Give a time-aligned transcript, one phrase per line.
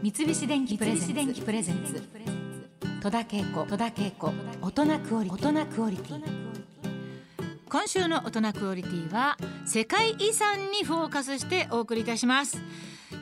[0.00, 2.00] 三菱電機プレゼンツ。
[3.02, 3.42] 戸田恵
[4.12, 4.32] 子。
[4.62, 5.22] 大人クオ
[5.90, 6.22] リティ。
[7.68, 12.62] 今週の大人クオリティは世界遺産にフォーカスしてお送りいたします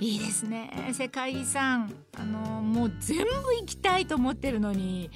[0.01, 0.91] いいですね。
[0.93, 3.25] 世界遺産あのもう全部
[3.61, 5.11] 行きたいと思ってるのに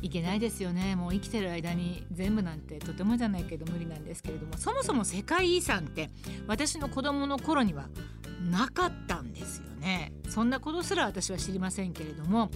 [0.00, 0.96] 行けないですよね。
[0.96, 4.56] もう生きてる間に全部なんてとてもじゃないけど無理なんですけれども。
[4.56, 6.10] そもそも世界遺産って
[6.46, 7.88] 私の子供の頃には
[8.50, 10.12] なかったんですよね。
[10.28, 12.50] そんなことすら私は知りませんけれども。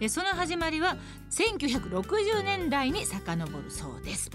[0.00, 0.96] えその始まりは
[1.30, 4.30] 1960年代に遡るそうです。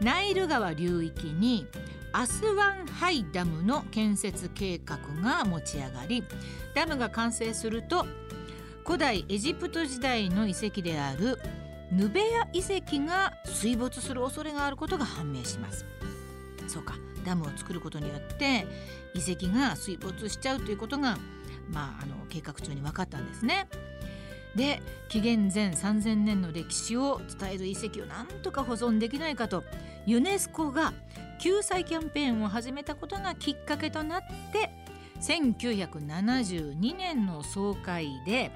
[0.00, 1.66] ナイル川流域に
[2.12, 6.24] アスワンハイダムの建設計画が持ち上がり
[6.74, 8.06] ダムが完成すると
[8.84, 11.38] 古代エジプト時代の遺跡である
[11.92, 15.86] ヌベア遺跡が水没する恐れがあることが判明します
[16.66, 18.66] そうかダムを作ることによって
[19.14, 21.18] 遺跡が水没しちゃうということが、
[21.70, 23.68] まあ、あの計画中に分かったんですね。
[24.54, 29.64] で紀元前3000年の歴史を伝える遺跡をなんとか保存できないかと
[30.06, 30.92] ユネスコが
[31.38, 34.70] 救済キャンペーンを始めたことがきっかけとなって
[35.20, 38.50] 1972年の総会で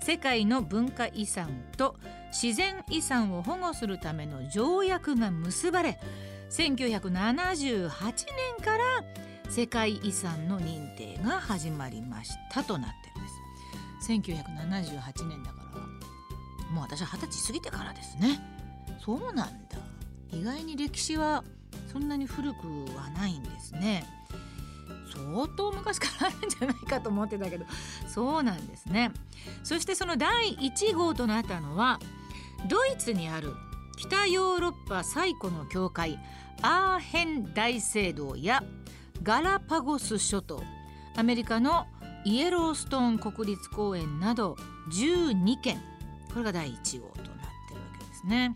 [0.00, 1.96] 世界の文化遺産と
[2.30, 5.98] 自然遺産を保護するための条約が結ばれ
[6.50, 7.90] 1978
[8.56, 8.84] 年から
[9.50, 13.17] 世界遺産の認定が始まりましたとなってる。
[14.06, 15.80] 1978年だから
[16.72, 18.40] もう私は二十歳過ぎてからですね。
[19.04, 19.78] そうなんだ。
[20.30, 21.42] 意外に歴史は
[21.90, 24.04] そんなに古くはないんですね。
[25.12, 27.64] 相当昔からあるんじゃないかと思ってたけど
[28.06, 29.10] そうなんですね。
[29.64, 31.98] そしてその第1号となったのは
[32.68, 33.54] ドイツにある
[33.96, 36.18] 北ヨーロッパ最古の教会
[36.62, 38.62] アーヘン大聖堂や
[39.22, 40.62] ガラパゴス諸島。
[41.16, 41.86] アメリカの
[42.28, 44.54] イエローストーン国立公園など
[44.90, 45.78] 12件
[46.30, 48.54] これが第1号となってるわけですね。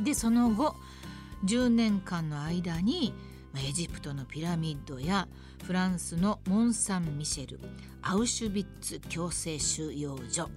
[0.00, 0.76] でその後
[1.44, 3.12] 10年間の間に
[3.56, 5.26] エジプトのピラミッドや
[5.64, 7.58] フランスのモン・サン・ミシェル
[8.02, 10.48] アウシュビッツ強制収容所。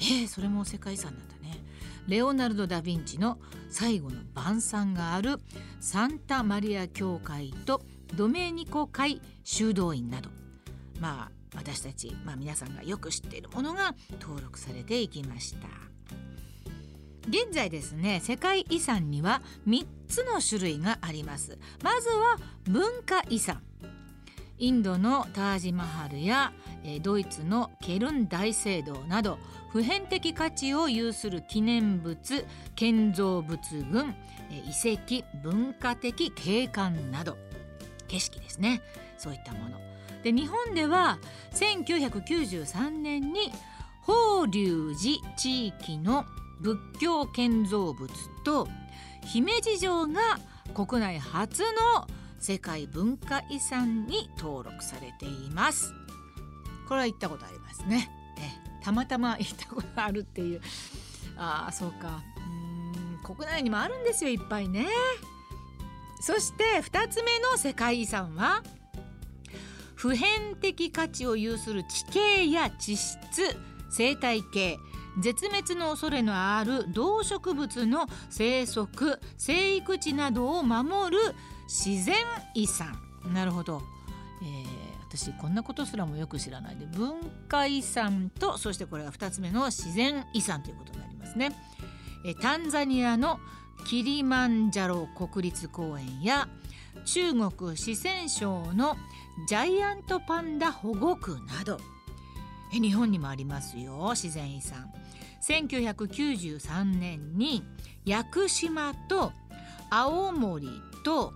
[0.00, 1.64] えー、それも世界遺産なんだね。
[2.06, 3.38] レオナルド・ダ・ヴィンチの
[3.70, 5.38] 最後の晩餐がある
[5.80, 7.80] サンタマリア教会と
[8.14, 10.28] ドメーニコ会修道院など。
[11.00, 15.68] まあ私たち、まあ、皆さんがよく知っているものが登録されていきました。
[17.28, 21.58] 現在ですね世界遺産には3つの種類があります。
[21.82, 23.62] まずは文化遺産。
[24.58, 26.52] インドのタージマハルや
[27.02, 29.38] ドイツのケルン大聖堂など
[29.72, 32.18] 普遍的価値を有する記念物
[32.74, 33.58] 建造物
[33.90, 34.14] 群
[34.50, 37.38] 遺跡文化的景観など。
[38.08, 38.82] 景色ですね。
[39.16, 39.89] そういったもの。
[40.22, 41.18] で日本では
[41.52, 43.52] 1993年に
[44.02, 46.24] 法隆寺地域の
[46.60, 48.10] 仏教建造物
[48.44, 48.68] と
[49.24, 50.38] 姫路城が
[50.74, 52.06] 国内初の
[52.38, 55.92] 世界文化遺産に登録されています。
[56.88, 58.10] これは行ったことありますね。
[58.38, 60.60] えたまたま行ったことあるっていう。
[61.36, 62.22] ああそうか。
[62.36, 64.86] うん国内にもあるんですよいっぱいね。
[66.20, 68.62] そして2つ目の世界遺産は
[70.00, 73.18] 普遍的価値を有する地形や地質
[73.90, 74.78] 生態系
[75.20, 81.22] 絶滅の恐れのある動植物の生息生育地などを守る
[81.68, 82.16] 自然
[82.54, 82.98] 遺産。
[83.34, 83.82] なるほど、
[84.42, 86.86] えー、私こんなことすらもよく知らないで。
[86.86, 91.54] 文化遺産とそしてこれが2つ目の自然遺産ということになりますね。
[92.24, 93.38] えタンザニアの
[93.80, 96.48] キリマンジャロ国立公園や
[97.04, 98.96] 中国四川省の
[99.48, 101.78] ジャイアントパンダ保護区など。
[102.72, 104.92] 日本にもありますよ自然遺産。
[105.42, 107.64] 1993年に
[108.04, 109.32] 屋久島と
[109.90, 110.68] 青森
[111.04, 111.32] と、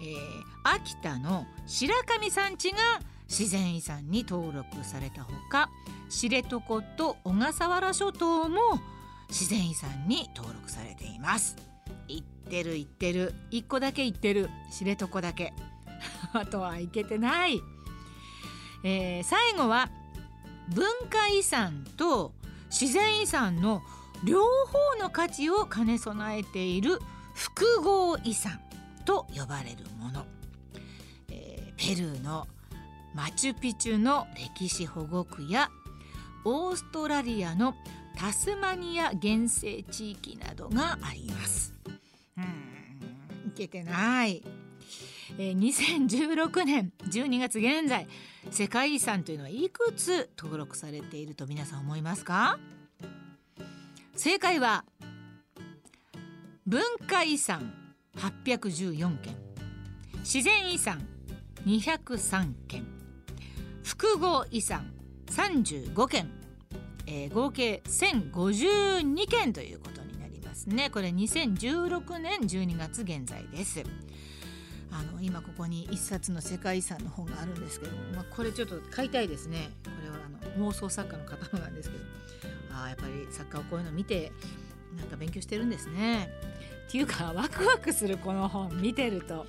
[0.00, 2.78] えー、秋田の白神山地が
[3.28, 5.70] 自然遺産に登録されたほか
[6.08, 8.60] 知床と小笠原諸島も
[9.28, 11.67] 自然遺産に登録されています。
[12.08, 13.34] 行ってる行ってる。
[13.50, 14.50] 一個だけ行ってる。
[14.70, 15.52] 知床だけ。
[16.32, 17.62] あとは行けてない、
[18.82, 19.90] えー、最後は
[20.68, 22.32] 文化遺産と
[22.70, 23.82] 自然遺産の
[24.24, 26.98] 両方の価値を兼ね備えている
[27.34, 28.60] 複合遺産
[29.04, 30.26] と呼ばれるもの、
[31.30, 32.46] えー、ペルーの
[33.14, 35.70] マチュピチュの歴史保護区や
[36.44, 37.74] オーストラリアの
[38.16, 41.77] タスマニア原生地域などがあります。
[43.58, 44.42] けてない。
[45.38, 48.08] えー、2016年12月現在
[48.50, 52.58] 世界遺産というのはいくつ登録されていると皆さん思いますか？
[54.16, 54.84] 正解は
[56.66, 57.72] 文化遺産
[58.16, 59.36] 814件。
[60.20, 61.06] 自然遺産
[61.66, 62.86] 203件。
[63.82, 64.92] 複合遺産
[65.26, 66.30] 35件、
[67.06, 70.07] えー、合計1052件ということに
[70.58, 70.90] ますね。
[70.90, 73.84] これ2016年12月現在です。
[74.90, 79.70] あの今ここに一冊の世界遺産の本があるんですけども、まあ、これちょっと買いたいですね。
[79.84, 82.04] これはあの妄想作家の方なんですけど。
[82.74, 84.30] あやっぱり作家をこういうの見て
[84.96, 86.28] なんか勉強してるんですね。
[86.88, 89.46] っていうかワクワクするこの本見てると。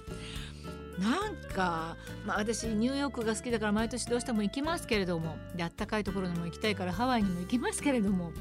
[0.99, 1.95] なんか、
[2.25, 8.33] まあ、私ニューヨークが好きだから毎年どうしても行きますけれどもであったかいところにも行きたいからハワイにも行きますけれども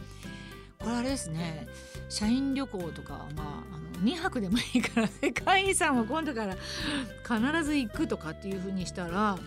[0.89, 1.67] これあれですね。
[2.09, 6.57] 社員旅行とか、まあ、あの2泊でもいいから世界遺産を今度から
[7.23, 9.39] 必ず行くとかっていうふうにしたら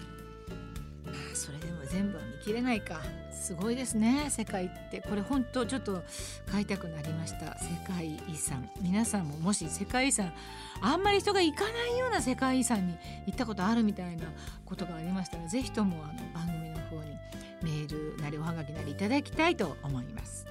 [1.34, 3.02] それでも全部は見切れないか。
[3.34, 5.02] すごいですね世界って。
[5.02, 6.04] これ本当ちょっと
[6.52, 7.58] 買いたくなりました。
[7.58, 8.70] 世界遺産。
[8.80, 10.32] 皆さんももし世界遺産
[10.80, 12.96] あんまり人が行かないような世界遺産に
[13.26, 14.26] 行ったことあるみたいな
[14.64, 17.18] ことがありましたら是非ともあの番組の方に
[17.64, 20.46] メールなりおはがきなりいただきたいと思います。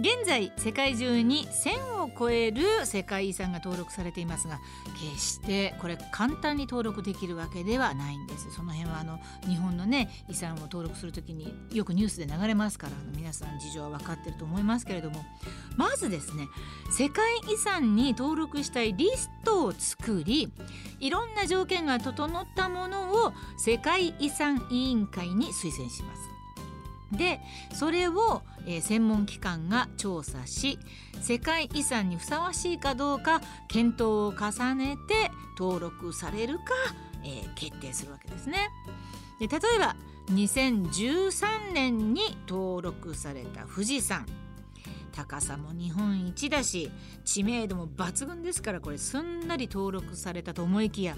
[0.00, 4.58] 現在世界中に1,000を超える世界遺産が登録されていますが
[4.98, 8.50] 決してこれ簡単に登録できるわけではないんです。
[8.50, 15.22] その辺はあの日本のね遺産を登録する時によくニュースで流れますから皆さん事情は分かってると思いますけれども
[15.76, 16.48] まずですね
[16.90, 20.50] 世界遺産に登録したいリストを作り
[21.00, 26.39] いろんな条件が整ったものを世界遺産委員会に推薦します。
[27.12, 27.40] で
[27.72, 30.78] それを、えー、専門機関が調査し
[31.20, 36.64] 世界遺産にふさわしいかどうか検討を重ねて登録されるか、
[37.24, 38.70] えー、決定するわけですね。
[39.40, 39.96] で例えば
[40.30, 44.26] 2013年に登録された富士山
[45.12, 46.90] 高さも日本一だし
[47.24, 51.16] 知名度も抜群ですからこれすんなり登録されたと思いきや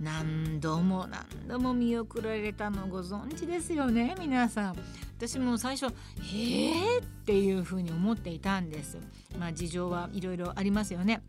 [0.00, 4.76] 何度も何度も見送られたのご存知ですよね皆さん。
[5.16, 5.92] 私も最初
[6.22, 8.98] 「へえ」っていうふうに思っていたんです。
[9.38, 11.22] まあ事情はいろいろありますよね。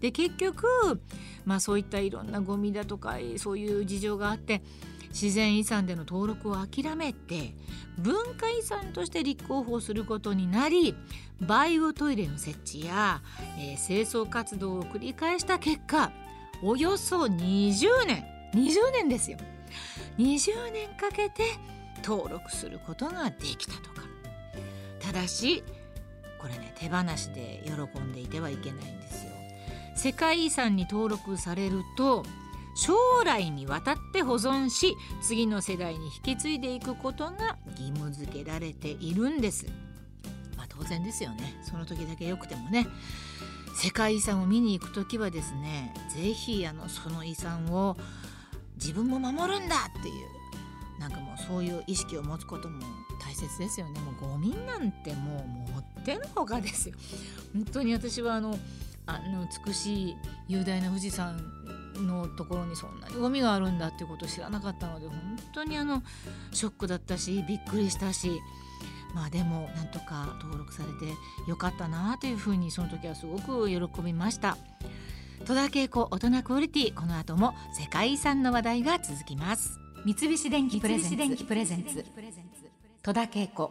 [0.00, 0.66] で結局
[1.44, 4.62] まあそういったいろんなゴミだとかそういう事情があって
[5.10, 7.54] 自然遺産での登録を諦めて
[7.98, 10.94] 文化遺産として立候補することになり
[11.40, 13.22] バイオトイレの設置や、
[13.58, 16.12] えー、清掃活動を繰り返した結果
[16.62, 18.24] およそ20年。
[18.54, 19.38] 20年ですよ。
[20.18, 21.44] 20年かけて
[22.02, 24.02] 登録することができたとか。
[25.00, 25.62] ただし
[26.38, 29.32] これね手放しで喜んでいてはいけないんですよ。
[29.94, 32.24] 世界遺産に登録されると
[32.76, 32.94] 将
[33.24, 39.66] 来にわたって保存し次の世代に引き継いでいくことが義務付けられているんです。
[40.56, 41.60] まあ当然ですよね。
[41.62, 42.86] その時だけ良くてもね。
[43.80, 47.96] 世界遺産を見に行く時はですね是非あのその遺産を
[48.74, 52.80] 自分も守るんだっていうなんかもうそういう意識を持つことも
[53.24, 54.00] 大切ですよね。
[54.00, 56.96] もうゴミなんてもう持ってのほかですよ。
[57.54, 58.58] 本当に私はあの
[59.06, 60.16] あの美しい
[60.48, 61.40] 雄大な富士山
[61.94, 65.16] のところにそんなにゴミがあるんだっていうことを知らなかったので本
[65.54, 66.02] 当にあの
[66.50, 68.40] ショックだったしびっくりしたし
[69.14, 71.14] まあでもなんとか登録されて
[71.48, 74.56] よかったなというふうにその時はすごく喜びました。
[75.44, 79.78] 戸田恵子大人クオリティこの後も世界遺産の話題が続きます。
[80.04, 81.08] 三菱電機プレゼ
[81.76, 82.04] ンツ。
[83.02, 83.68] 戸田恵子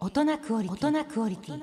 [0.00, 1.62] 大人クオリティ